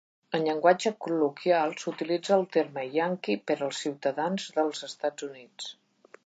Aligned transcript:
En 0.35 0.45
llenguatge 0.45 0.91
col·loquial, 1.07 1.75
s'utilitza 1.83 2.33
el 2.37 2.45
terme 2.57 2.87
"yankee" 2.97 3.37
per 3.51 3.59
als 3.67 3.83
ciutadans 3.85 4.49
dels 4.57 4.83
Estats 4.91 5.29
Units. 5.31 5.71